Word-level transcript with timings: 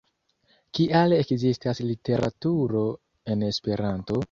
Kial 0.77 1.13
ekzistas 1.17 1.83
literaturo 1.91 2.85
en 3.35 3.47
Esperanto? 3.53 4.19